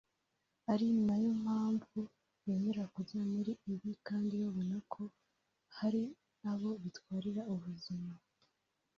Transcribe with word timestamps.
ari 0.71 0.87
nayo 1.07 1.31
mpamvu 1.43 1.99
bemera 2.43 2.83
kujya 2.93 3.21
muri 3.33 3.51
ibi 3.73 3.91
kandi 4.07 4.33
babona 4.41 4.75
ko 4.93 5.03
hari 5.77 6.03
abo 6.51 6.69
bitwarira 6.81 7.41
ubuzima 7.53 8.11